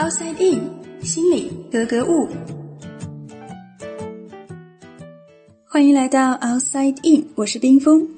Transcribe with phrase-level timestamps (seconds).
[0.00, 0.62] outside in，
[1.02, 2.26] 心里格格物。
[5.66, 8.08] 欢迎来到 outside in，我是冰峰。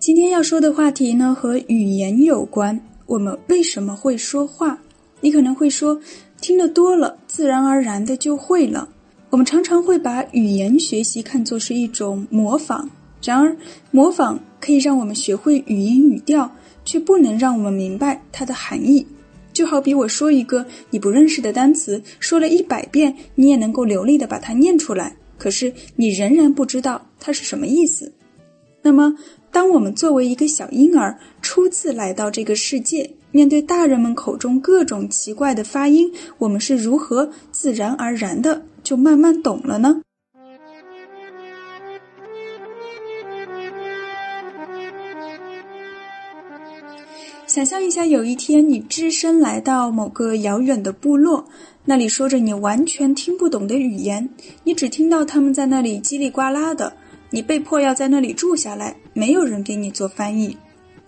[0.00, 2.80] 今天要说的话题呢，和语言有关。
[3.06, 4.80] 我们为什么会说话？
[5.20, 6.00] 你可能会说，
[6.40, 8.88] 听得多了，自然而然的就会了。
[9.30, 12.90] 我们常常会把语言学习看作是一种模仿，
[13.22, 13.56] 然而
[13.92, 16.50] 模仿可以让我们学会语音语调，
[16.84, 19.06] 却不能让我们明白它的含义。
[19.58, 28.12] 就好比我说一个你不认识的单词，说了一百遍，你也能够流利的把它念出来，可是你仍然不知道它是什么意思。
[28.82, 29.16] 那么，
[29.50, 40.02] 当我们作为一个小婴儿初次来到这个世界，面对大人们口中各种奇怪的发音，我们是如何自然而然的就慢慢懂了呢？
[47.48, 51.42] 想象一下，有一天你只身来到某个遥远的部落，
[51.86, 54.28] 那里说着你完全听不懂的语言，
[54.64, 56.92] 你只听到他们在那里叽里呱啦的，
[57.30, 60.54] 你被迫要在那里住下来，没有人给你做翻译。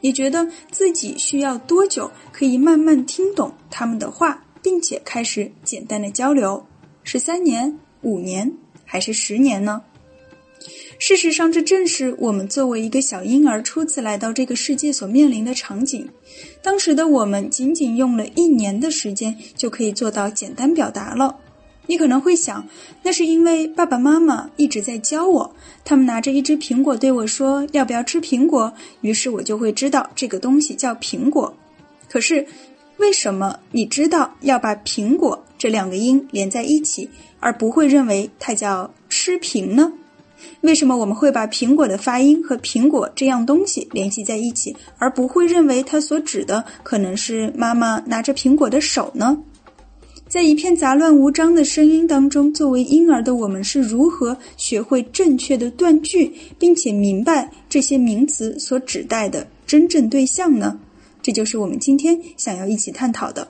[0.00, 6.64] 你觉得自己需要多久可以慢慢听懂他们的话，并且开始简单的交流？
[7.02, 9.82] 是三年、五年，还是十年呢？
[10.98, 16.08] 事实上，这正是我们作为一个小婴儿初次来到这个世界所面临的场景。
[16.62, 21.36] 当时的我们仅仅用了一年的时间就可以做到简单表达了。
[21.86, 22.66] 你可能会想，
[23.02, 31.56] 那是因为爸爸妈妈一直在教我，他们拿着一只苹果对我说：“要不要吃苹果？”于是我就会知道这个东西叫苹果。
[32.10, 32.46] 可是，
[32.98, 37.08] 为什么你知道要把“苹果”这两个音连在一起，
[37.40, 39.92] 而不会认为它叫“吃苹”呢？
[40.62, 49.38] 为什么我们会把苹果的发音和苹果这样东西联系在一起，而不会认为它所指的可能是妈妈拿着苹果的手呢？
[50.28, 60.78] 在一片杂乱无章的声音当中，作为婴儿的我们是如何学会正确的断句，并且明白这些名词所指代的真正对象呢？
[61.22, 63.48] 这就是我们今天想要一起探讨的。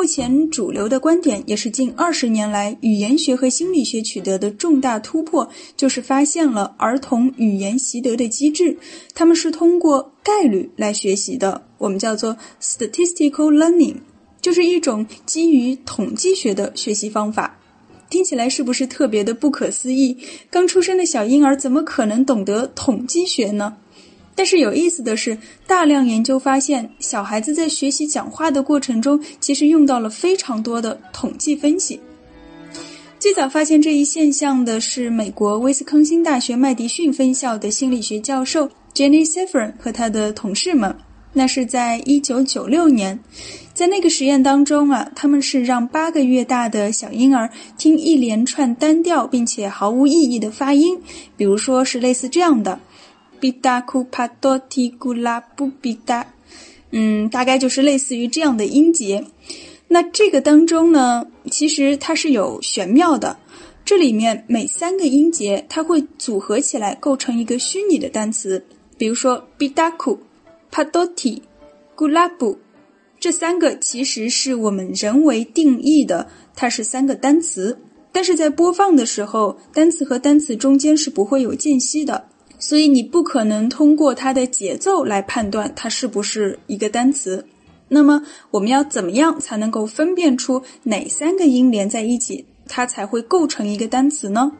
[0.00, 5.46] 目前主流的观点，也是近二十年来语言学和心理学取得的重大突破，
[5.76, 8.78] 就是发现了儿童语言习得的机制。
[9.14, 13.96] 他们是通过概率来学习的，我们叫做 statistical learning，
[14.40, 17.58] 就是一种基于统计学的学习方法。
[18.08, 20.16] 听起来是不是特别的不可思议？
[20.48, 23.76] 刚出生的小婴儿怎么可能懂得统计学呢？
[24.40, 25.36] 但是有意思的是，
[25.66, 32.00] 大量研究发现，小孩子在学习讲话的过程中，其实用到了非常多的统计分析。
[33.18, 40.96] 最早发现这一现象的是美国威斯康星大学麦迪逊分校的心理学教授 Jenny Sefrin 和他的同事们。
[41.34, 43.20] 那是在一九九六年，
[43.74, 50.98] 在那个实验当中啊，他们是让八个月大的小婴儿听一连串单调并且毫无意义的发音，
[51.36, 52.80] 比如说是类似这样的。
[53.40, 56.34] 比达库帕多提古拉布比达，
[56.90, 59.24] 嗯，大概就是类似于这样的音节。
[59.88, 63.38] 那这个当中呢，其实它是有玄妙的。
[63.84, 68.64] 这里面每三个音节，它会组合起来构成一个虚拟的单词。
[68.96, 70.20] 比如说比达库
[70.70, 71.42] 帕多提
[71.96, 72.58] 古拉布，
[73.18, 77.78] 这三个其实是我们人为定义的，它是三个单词。
[78.12, 82.28] 但是在播放的时候，单词和单词中间是不会有间隙的。
[82.60, 87.44] 所以你不可能通过它的节奏来判断它是不是一个单词。
[87.88, 88.22] 那么
[88.52, 94.52] 我们要怎么样才能够分辨出哪三个音连在一起，它才会构成一个单词呢？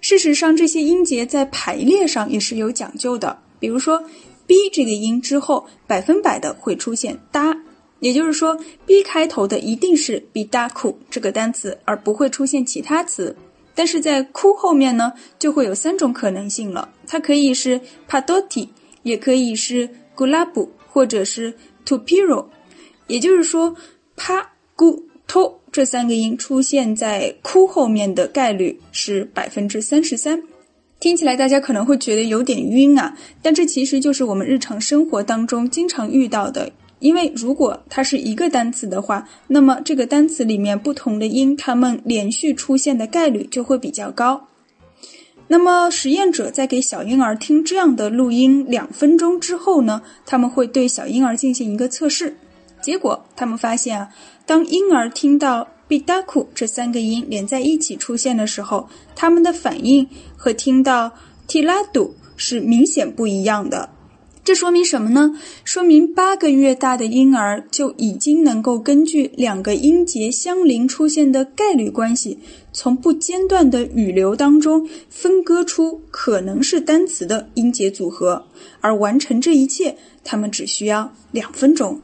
[0.00, 3.36] 事实上，这些音节在排列上也是有讲究的。
[3.58, 4.04] 比如说
[4.46, 7.56] ，b 这个音之后，百分百的会出现哒，
[7.98, 8.56] 也就是说
[8.86, 13.34] ，b 开头的一定是 b 哒库这个单词，而不会出现其他词。
[13.76, 16.88] 但是在哭后面呢，就会有三种可能性了。
[17.06, 18.68] 它可以是 padoti，
[19.04, 21.54] 也可以是 gulab，或者是
[21.86, 22.46] tupiro。
[23.06, 23.76] 也就是说
[24.16, 24.44] ，pa、
[24.76, 30.42] gu、to 这三个音出现在哭后面的概率是百分之三十三。
[30.98, 36.72] 听起来大家可能会觉得有点晕啊，但这其实就是我们日常生活当中经常遇到的。
[37.06, 44.48] 因为如果它是一个单词的话，那么这个单词里面不同的音，它们连续出现的概率就会比较高。
[45.46, 52.36] 那么实验者在给小婴儿听这样的录音两分钟之后呢，他们会对小婴儿进行一个测试。
[52.82, 54.08] 结果他们发现啊，
[54.44, 61.12] 当婴儿听到 bidaku 这三个音连在一起出现的时候，他们的反应和听到
[61.46, 63.90] tiladu 是明显不一样的。
[64.46, 65.36] 这说明什么呢？
[65.64, 72.38] 说明八个月大的婴儿就已经能够根据两个音节相邻出现的概率关系，
[72.72, 78.46] 从不间断的语流当中分割出可能是单词的音节组合，
[78.80, 82.00] 而完成这一切，他们只需要两分钟。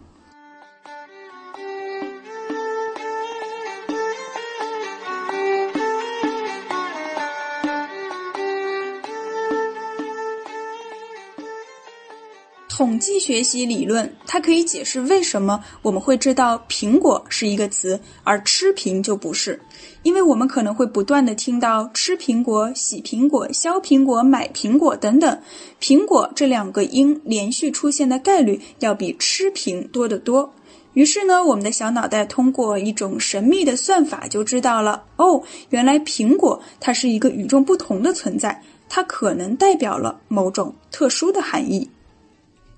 [12.83, 19.61] 统计学习理论，它可以解释为什么我们会知道“苹果”是一个词，而“吃苹”就不是。
[20.03, 25.41] 因为我们可能会不断的听到“吃苹果”“洗苹果”“削苹果”“买苹果”等等
[25.81, 30.53] ，“苹果”这两个音连续出现的概率要比“吃苹”多得多。
[30.95, 35.41] 于是呢，我们的小脑袋通过一种神秘的算法就知道了：哦，
[35.71, 41.89] 原来苹果它是一个与众不同的存在，它可能代表了某种特殊的含义。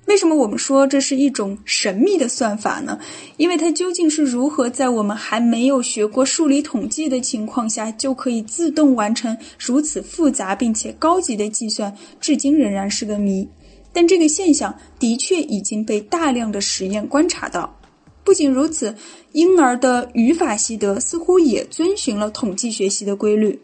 [0.07, 2.99] 为什么我们说这是一种神秘的算法呢？
[3.39, 13.49] 因为它究竟是如何在我们还没有学过数理统计的情况下，就可以自动完成如此复杂并且高级的计算，至今仍然是个谜。
[13.93, 17.79] 但这个现象的确已经被大量的实验观察到。
[18.25, 18.95] 不仅如此，
[19.33, 23.59] 婴儿的语法习得似乎也遵循了统计学习的规律。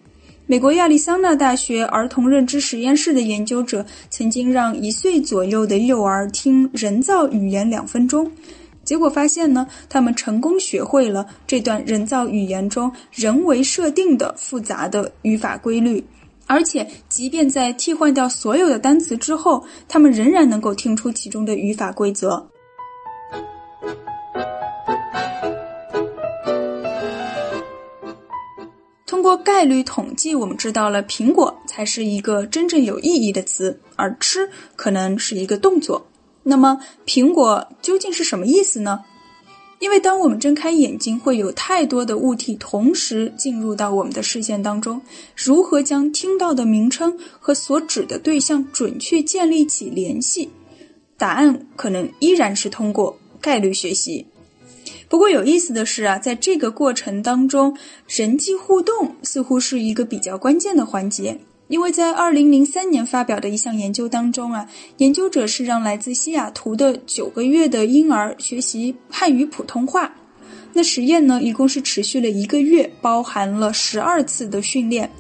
[0.51, 8.29] 美国亚利桑那大学儿童认知实验室的研究者曾经让一岁左右的幼儿听人造语言两分钟，
[8.83, 16.05] 结果发现呢，他们成功学会了这段人造语言中人为设定的复杂的语法规律，
[16.49, 22.45] 而且即便在替换掉所有的单词之后，他们仍然能够听出其中的语法规则。
[29.41, 36.07] 概率统计，我们知道了苹果才是一个真正有意义的词，而吃可能是一个动作。
[36.43, 39.05] 那么，苹果究竟是什么意思呢？
[39.79, 45.01] 因为当我们睁开眼睛，会有太多的物体同时进入到我们的视线当中，
[45.35, 50.51] 如何将听到的名称和所指的对象准确建立起联系？
[51.17, 54.27] 答案可能依然是通过概率学习。
[55.11, 57.77] 不过有意思的是啊，在这个过程当中，
[58.07, 61.41] 人际互动似乎是一个比较关键的环节。
[61.67, 64.69] 因为在二零零三年发表的一项研究当中啊，
[64.99, 70.15] 研究者是让来自西雅图的九个月的婴儿学习汉语普通话。
[70.75, 75.11] 那实验呢，一共是持续了一个月，包含了十二次的训练。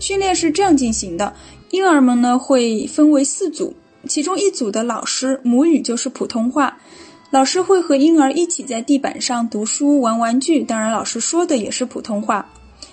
[0.00, 1.32] 训练是这样进行的：
[1.70, 3.72] 婴儿们呢会分为四组，
[4.08, 6.76] 其中一组的老师母语就是普通话。
[7.30, 12.50] 老师会和婴儿一起在地板上读书、玩玩具，当然，老师说的也是普通话。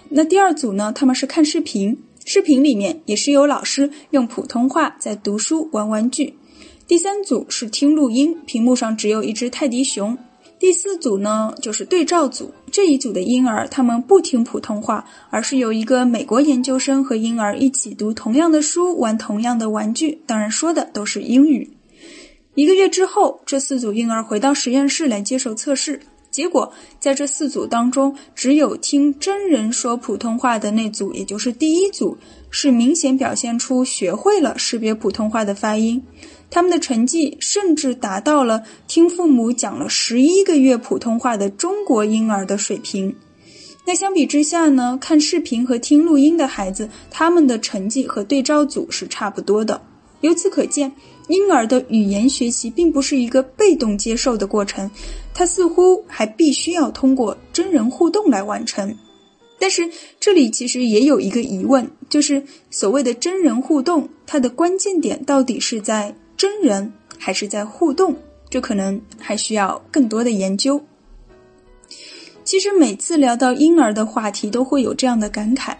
[0.10, 0.92] 那第二组呢？
[0.94, 6.36] 他们是看视频，视频里面也是有老师用普通话在读书、玩玩具。
[6.86, 10.18] 第三组是听录音，屏幕上只有一只泰迪熊。
[10.60, 12.54] 第四组呢，就是对照组。
[12.70, 21.72] 这一组的婴儿他们不听普通话，而是有一个美国研究生和婴儿一起读同样的书、玩同样的玩具，当然说的都是英语。
[22.56, 26.00] 一个月之后，这四组婴儿回到实验室来接受测试。
[26.32, 32.18] 结果，在这四组当中，只有听真人说普通话的那组，也就是第一组，
[32.50, 36.02] 是明显表现出学会了识别普通话的发音。
[36.50, 43.16] 他们的成绩甚至达到了听父母讲了十一个月普通话的中国婴儿的水平。
[43.86, 44.98] 那相比之下呢？
[45.00, 49.82] 看视频和听录音的孩子，他们的成绩和对照组是差不多的。
[50.26, 50.92] 由此可见。
[51.28, 54.90] 婴儿的语言学习并不是一个被动接受的过程，
[55.34, 58.96] 它似乎还必须要通过真人互动来完成。
[59.58, 59.90] 但是
[60.20, 68.16] 这里其实也有一个疑问，就是所谓的真人互动，它的关键点到底是在真人还是在互动？
[68.48, 70.80] 这可能还需要更多的研究。
[72.44, 75.76] 其实每次聊到婴儿的话题，都会有这样的感慨，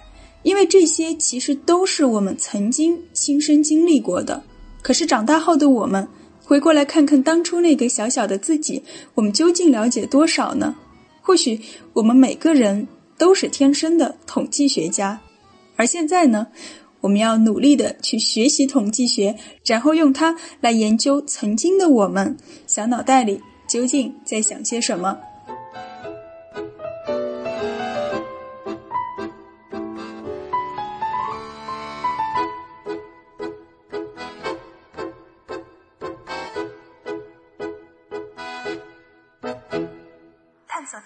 [0.46, 4.42] 因为这些其实都是我们曾经亲身经历过的。
[4.84, 6.08] 可是长大后的我们，
[6.44, 8.84] 回过来看看当初那个小小的自己，
[9.16, 10.76] 我们究竟了解多少呢？
[11.24, 11.60] 或许
[11.94, 12.88] 我们每个人
[13.18, 15.20] 都是天生的统计学家，
[15.76, 16.46] 而现在呢，
[17.02, 19.36] 我们要努力的去学习统计学，
[19.66, 22.38] 然后用它来研究曾经的我们
[22.68, 25.18] 小脑袋里究竟在想些什么。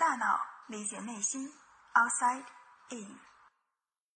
[0.10, 1.48] 大脑理解内心
[1.94, 2.44] ，outside
[2.90, 3.20] in。